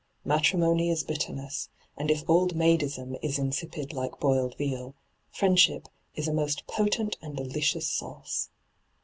[0.25, 4.95] Matrimony is bitterness, and if old maidism is insipid like boiled veal,
[5.29, 8.49] friendship is a most potent and delicious sauce.